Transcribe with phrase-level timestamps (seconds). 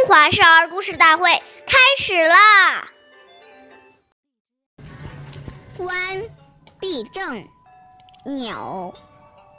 [0.00, 1.30] 中华少儿故事大会
[1.66, 2.88] 开始啦！
[5.76, 6.22] 冠
[6.80, 7.46] 必正，
[8.24, 8.94] 纽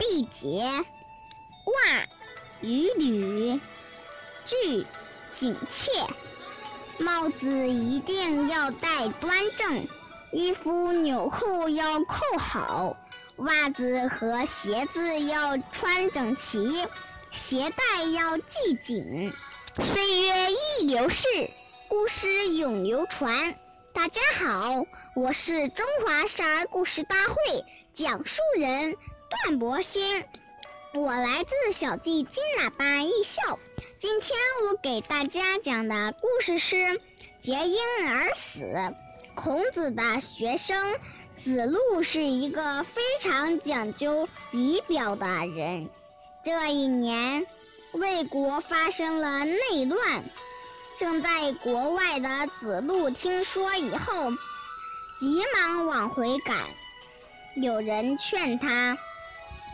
[0.00, 2.02] 必结，袜
[2.60, 3.60] 与履
[4.44, 4.84] 俱
[5.30, 5.92] 紧切，
[6.98, 9.86] 帽子一定要戴端正，
[10.32, 12.96] 衣服纽扣要扣好，
[13.36, 16.84] 袜子和鞋子要穿整齐，
[17.30, 19.32] 鞋带要系紧。
[19.74, 21.26] 岁月易流逝，
[21.88, 23.56] 故事永流传。
[23.94, 24.84] 大家好，
[25.16, 27.34] 我是中华少儿故事大会
[27.94, 28.94] 讲述人
[29.30, 30.24] 段博鑫，
[30.92, 33.58] 我来自小弟金喇叭艺校。
[33.98, 36.76] 今天我给大家讲的故事是
[37.40, 38.60] 《结婴而死》。
[39.34, 40.94] 孔子的学生
[41.42, 45.88] 子路是一个非常讲究仪表的人。
[46.44, 47.46] 这一年。
[47.92, 50.24] 魏国发生了内乱，
[50.98, 54.30] 正在国外的子路听说以后，
[55.18, 56.56] 急忙往回赶。
[57.54, 58.96] 有人劝他，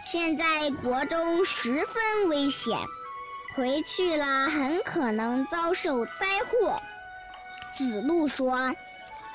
[0.05, 2.77] 现在国中十分危险，
[3.55, 6.13] 回去了很可能遭受灾
[6.45, 6.83] 祸。
[7.77, 8.75] 子路说：“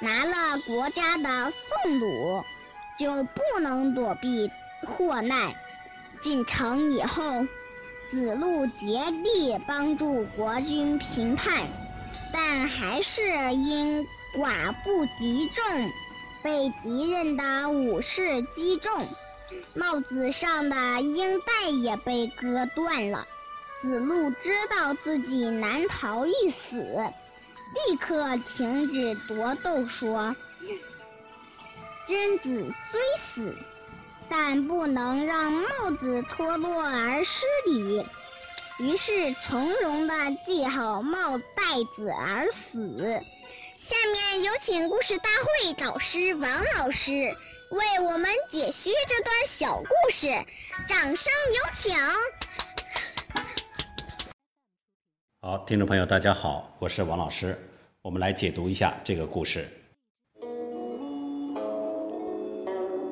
[0.02, 1.54] 拿了国家的
[1.86, 2.44] 俸禄，
[3.00, 4.52] 就不能躲避
[4.86, 5.56] 祸难。
[6.20, 7.48] 进城以后。”
[8.06, 11.64] 子路竭力帮助国君平叛，
[12.32, 13.23] 但还是
[13.54, 15.64] 因寡不敌众，
[16.44, 19.08] 被敌人的武士击中，
[19.73, 23.26] 帽子上的缨带也被割断了。
[23.82, 30.36] 子路知道自己难逃一死，立刻停止夺斗，说
[32.06, 33.56] ：“君子虽死。”
[34.30, 38.06] 但不能让帽子脱落而失礼，
[38.80, 43.22] 于是从容地系好帽带子而死。
[43.78, 50.28] 下面有请故事大会导师王老师为我们解析这段小故事，
[50.88, 51.95] 掌声有请。
[55.42, 57.60] 好，听众朋友，大家好，我是王老师，
[58.02, 59.70] 我们来解读一下这个故事。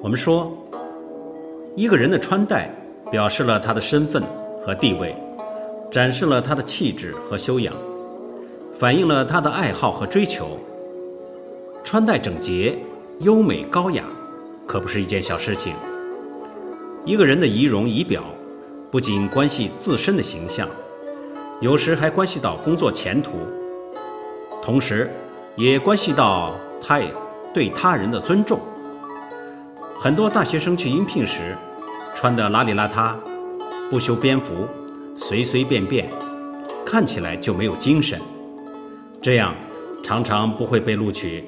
[0.01, 0.57] 我们说。
[1.75, 2.69] 一个人的穿戴，
[3.09, 4.21] 表示了他的身份
[4.59, 5.15] 和地位，
[5.89, 7.73] 展示了他的气质和修养，
[8.73, 10.59] 反映了他的爱好和追求。
[11.81, 12.77] 穿戴整洁、
[13.19, 14.03] 优美高雅，
[14.67, 15.73] 可不是一件小事情。
[17.05, 18.21] 一个人的仪容仪表，
[18.91, 20.67] 不仅关系自身的形象，
[21.61, 23.31] 有时还关系到工作前途，
[24.61, 25.09] 同时，
[25.55, 26.99] 也关系到他
[27.53, 28.59] 对他人的尊重。
[30.03, 31.55] 很多大学生去应聘时，
[32.15, 33.13] 穿得邋里邋遢，
[33.87, 34.67] 不修边幅，
[35.15, 36.09] 随随便便，
[36.83, 38.19] 看起来就没有精神，
[39.21, 39.53] 这样
[40.01, 41.47] 常常不会被录取。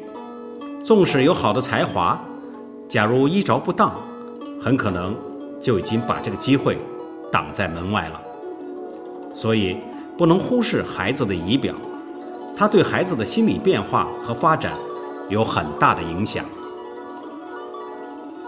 [0.85, 2.23] 纵使有好的才华，
[2.87, 3.91] 假如衣着不当，
[4.61, 5.17] 很可能
[5.59, 6.77] 就已经把这个机会
[7.31, 8.21] 挡在门外了。
[9.33, 9.77] 所以
[10.15, 11.73] 不能忽视孩子的仪表，
[12.55, 14.73] 他对孩子的心理变化和发展
[15.27, 16.45] 有很大的影响。